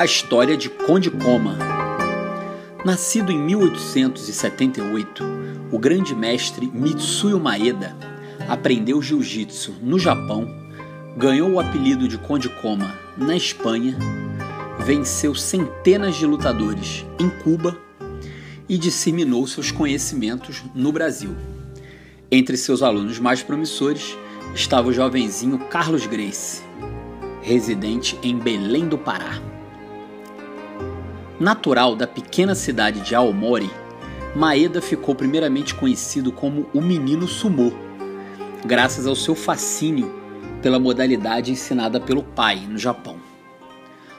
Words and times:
A 0.00 0.04
história 0.06 0.56
de 0.56 0.70
Conde 0.70 1.10
Koma. 1.10 1.58
Nascido 2.86 3.30
em 3.30 3.38
1878, 3.38 5.22
o 5.70 5.78
grande 5.78 6.14
mestre 6.14 6.70
Mitsuyo 6.72 7.38
Maeda 7.38 7.94
aprendeu 8.48 9.02
jiu-jitsu 9.02 9.74
no 9.82 9.98
Japão, 9.98 10.48
ganhou 11.18 11.50
o 11.50 11.60
apelido 11.60 12.08
de 12.08 12.16
Conde 12.16 12.48
Koma 12.48 12.98
na 13.14 13.36
Espanha, 13.36 13.94
venceu 14.78 15.34
centenas 15.34 16.16
de 16.16 16.24
lutadores 16.24 17.04
em 17.18 17.28
Cuba 17.28 17.76
e 18.66 18.78
disseminou 18.78 19.46
seus 19.46 19.70
conhecimentos 19.70 20.64
no 20.74 20.90
Brasil. 20.92 21.36
Entre 22.32 22.56
seus 22.56 22.82
alunos 22.82 23.18
mais 23.18 23.42
promissores 23.42 24.16
estava 24.54 24.88
o 24.88 24.94
jovenzinho 24.94 25.58
Carlos 25.66 26.06
Grace, 26.06 26.62
residente 27.42 28.18
em 28.22 28.38
Belém 28.38 28.88
do 28.88 28.96
Pará. 28.96 29.59
Natural 31.40 31.96
da 31.96 32.06
pequena 32.06 32.54
cidade 32.54 33.00
de 33.00 33.14
Aomori, 33.14 33.70
Maeda 34.36 34.82
ficou 34.82 35.14
primeiramente 35.14 35.74
conhecido 35.74 36.30
como 36.30 36.68
o 36.74 36.82
menino 36.82 37.26
sumô, 37.26 37.72
graças 38.66 39.06
ao 39.06 39.16
seu 39.16 39.34
fascínio 39.34 40.14
pela 40.60 40.78
modalidade 40.78 41.50
ensinada 41.50 41.98
pelo 41.98 42.22
pai 42.22 42.56
no 42.68 42.76
Japão. 42.76 43.18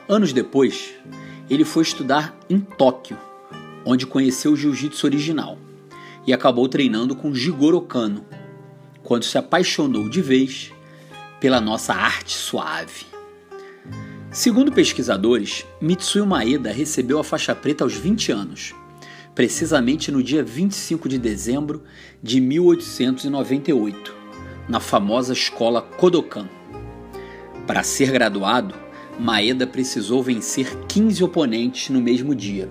Anos 0.08 0.32
depois, 0.32 0.94
ele 1.48 1.64
foi 1.64 1.84
estudar 1.84 2.36
em 2.50 2.58
Tóquio, 2.58 3.16
onde 3.84 4.04
conheceu 4.04 4.54
o 4.54 4.56
jiu-jitsu 4.56 5.06
original 5.06 5.56
e 6.26 6.32
acabou 6.32 6.68
treinando 6.68 7.14
com 7.14 7.32
Jigoro 7.32 7.80
Kano, 7.82 8.24
quando 9.04 9.22
se 9.22 9.38
apaixonou 9.38 10.08
de 10.08 10.20
vez 10.20 10.72
pela 11.38 11.60
nossa 11.60 11.94
arte 11.94 12.32
suave. 12.32 13.11
Segundo 14.32 14.72
pesquisadores, 14.72 15.66
Mitsuyo 15.78 16.24
Maeda 16.24 16.72
recebeu 16.72 17.18
a 17.18 17.24
faixa 17.24 17.54
preta 17.54 17.84
aos 17.84 17.92
20 17.92 18.32
anos, 18.32 18.74
precisamente 19.34 20.10
no 20.10 20.22
dia 20.22 20.42
25 20.42 21.06
de 21.06 21.18
dezembro 21.18 21.82
de 22.22 22.40
1898, 22.40 24.16
na 24.66 24.80
famosa 24.80 25.34
escola 25.34 25.82
Kodokan. 25.82 26.48
Para 27.66 27.82
ser 27.82 28.10
graduado, 28.10 28.74
Maeda 29.20 29.66
precisou 29.66 30.22
vencer 30.22 30.78
15 30.88 31.22
oponentes 31.22 31.90
no 31.90 32.00
mesmo 32.00 32.34
dia. 32.34 32.70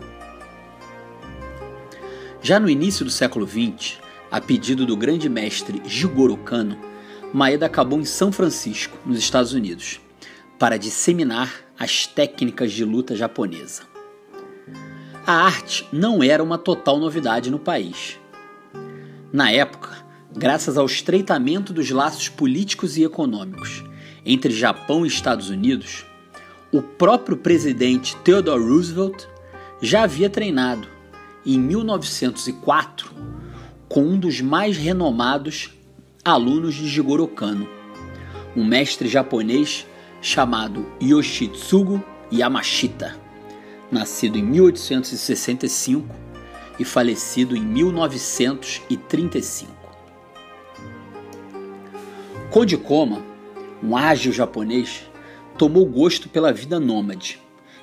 Já 2.41 2.59
no 2.59 2.71
início 2.71 3.05
do 3.05 3.11
século 3.11 3.47
XX, 3.47 3.99
a 4.31 4.41
pedido 4.41 4.83
do 4.83 4.97
grande 4.97 5.29
mestre 5.29 5.79
Jigoro 5.85 6.37
Kano, 6.37 6.75
Maeda 7.31 7.67
acabou 7.67 7.99
em 7.99 8.05
São 8.05 8.31
Francisco, 8.31 8.97
nos 9.05 9.19
Estados 9.19 9.53
Unidos 9.53 10.01
para 10.61 10.77
disseminar 10.77 11.51
as 11.75 12.05
técnicas 12.05 12.71
de 12.71 12.85
luta 12.85 13.15
japonesa. 13.15 13.81
A 15.25 15.33
arte 15.33 15.87
não 15.91 16.21
era 16.21 16.43
uma 16.43 16.55
total 16.55 16.99
novidade 16.99 17.49
no 17.49 17.57
país. 17.57 18.19
Na 19.33 19.49
época, 19.49 19.89
graças 20.31 20.77
ao 20.77 20.85
estreitamento 20.85 21.73
dos 21.73 21.89
laços 21.89 22.29
políticos 22.29 22.95
e 22.95 23.03
econômicos 23.03 23.83
entre 24.23 24.53
Japão 24.53 25.03
e 25.03 25.07
Estados 25.07 25.49
Unidos, 25.49 26.05
o 26.71 26.79
próprio 26.79 27.37
presidente 27.37 28.15
Theodore 28.17 28.63
Roosevelt 28.63 29.25
já 29.81 30.03
havia 30.03 30.29
treinado, 30.29 30.87
em 31.43 31.59
1904, 31.59 33.11
com 33.89 34.03
um 34.03 34.19
dos 34.19 34.39
mais 34.41 34.77
renomados 34.77 35.71
alunos 36.23 36.75
de 36.75 36.87
Jigoro 36.87 37.27
Kano, 37.27 37.67
um 38.55 38.63
mestre 38.63 39.09
japonês 39.09 39.87
chamado 40.21 40.85
Yoshitsugu 41.01 42.01
Yamashita, 42.31 43.17
nascido 43.91 44.37
em 44.37 44.43
1865 44.43 46.15
e 46.79 46.85
falecido 46.85 47.57
em 47.57 47.61
1935. 47.61 49.71
Konde 52.51 52.77
Koma, 52.77 53.21
um 53.83 53.97
ágil 53.97 54.31
japonês, 54.31 55.09
tomou 55.57 55.85
gosto 55.85 56.29
pela 56.29 56.53
vida 56.53 56.79
nômade 56.79 57.39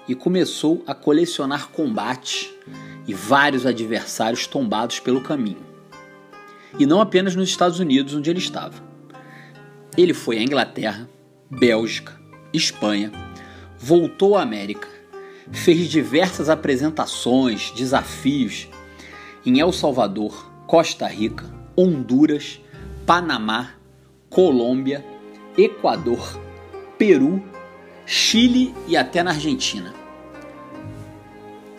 e 0.06 0.14
começou 0.14 0.84
a 0.86 0.94
colecionar 0.94 1.68
combates 1.68 2.50
e 3.06 3.14
vários 3.14 3.66
adversários 3.66 4.46
tombados 4.46 5.00
pelo 5.00 5.20
caminho. 5.20 5.66
E 6.78 6.86
não 6.86 7.00
apenas 7.00 7.34
nos 7.34 7.48
Estados 7.48 7.80
Unidos, 7.80 8.14
onde 8.14 8.30
ele 8.30 8.38
estava. 8.38 8.86
Ele 9.96 10.14
foi 10.14 10.38
à 10.38 10.42
Inglaterra, 10.42 11.08
Bélgica, 11.50 12.17
Espanha, 12.52 13.12
voltou 13.78 14.36
à 14.36 14.42
América, 14.42 14.88
fez 15.52 15.88
diversas 15.88 16.48
apresentações, 16.48 17.70
desafios 17.72 18.68
em 19.44 19.60
El 19.60 19.72
Salvador, 19.72 20.50
Costa 20.66 21.06
Rica, 21.06 21.44
Honduras, 21.76 22.60
Panamá, 23.06 23.74
Colômbia, 24.28 25.04
Equador, 25.56 26.38
Peru, 26.98 27.42
Chile 28.04 28.74
e 28.86 28.96
até 28.96 29.22
na 29.22 29.30
Argentina. 29.30 29.94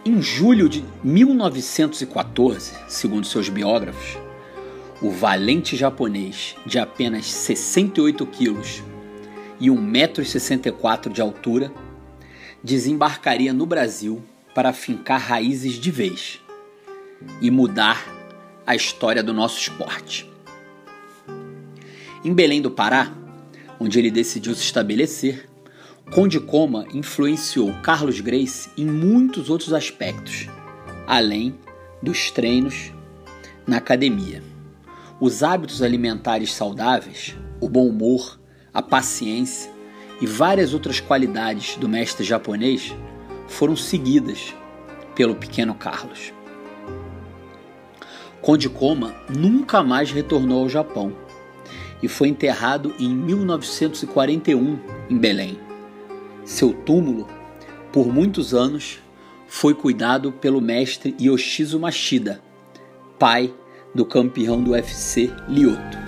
Em 0.06 0.22
julho 0.22 0.70
de 0.70 0.84
1914, 1.04 2.74
segundo 2.88 3.28
seus 3.28 3.50
biógrafos, 3.50 4.18
o 5.02 5.12
valente 5.12 5.76
japonês 5.78 6.56
de 6.66 6.80
apenas 6.80 7.26
68 7.26 8.26
quilos 8.26 8.84
e 9.60 9.68
1,64m 9.68 11.12
de 11.12 11.22
altura, 11.22 11.72
desembarcaria 12.64 13.54
no 13.54 13.66
Brasil 13.66 14.24
para 14.54 14.74
fincar 14.74 15.20
raízes 15.20 15.74
de 15.74 15.92
vez 15.92 16.42
e 17.42 17.52
mudar 17.52 18.06
a 18.66 18.76
história 18.76 19.24
do 19.24 19.34
nosso 19.34 19.60
esporte. 19.60 20.30
Em 22.24 22.34
Belém 22.34 22.62
do 22.62 22.72
Pará, 22.72 23.14
onde 23.80 23.98
ele 23.98 24.12
decidiu 24.12 24.54
se 24.54 24.62
estabelecer, 24.62 25.50
Conde 26.14 26.40
Coma 26.40 26.86
influenciou 26.94 27.72
Carlos 27.82 28.20
Grace 28.20 28.70
em 28.76 28.86
muitos 28.86 29.50
outros 29.50 29.74
aspectos, 29.74 30.48
além 31.06 31.56
dos 32.02 32.32
treinos 32.32 32.92
na 33.66 33.78
academia. 33.78 34.44
Os 35.20 35.44
hábitos 35.44 35.84
alimentares 35.84 36.54
saudáveis, 36.54 37.36
o 37.62 37.70
bom 37.70 37.88
humor, 37.88 38.39
a 38.74 38.82
paciência 38.82 39.72
e 40.22 40.26
várias 40.26 40.74
outras 40.74 41.00
qualidades 41.00 41.76
do 41.76 41.88
mestre 41.88 42.26
japonês 42.26 42.96
foram 43.48 43.76
seguidas 43.76 44.54
pelo 45.16 45.36
pequeno 45.36 45.74
Carlos. 45.74 46.34
Conde 48.42 48.70
Koma 48.70 49.16
nunca 49.30 49.84
mais 49.84 50.12
retornou 50.12 50.64
ao 50.64 50.70
Japão 50.70 51.14
e 52.02 52.08
foi 52.08 52.30
enterrado 52.30 52.94
em 53.00 53.10
1941 53.10 54.80
em 55.10 55.18
Belém. 55.18 55.60
Seu 56.46 56.74
túmulo, 56.74 57.28
por 57.92 58.08
muitos 58.08 58.54
anos, 58.54 59.00
foi 59.48 59.74
cuidado 59.74 60.32
pelo 60.32 60.62
mestre 60.62 61.16
Yoshizu 61.20 61.80
Mashida, 61.80 62.42
pai 63.18 63.54
do 63.94 64.06
campeão 64.06 64.62
do 64.62 64.72
UFC 64.72 65.34
Lyoto. 65.48 65.99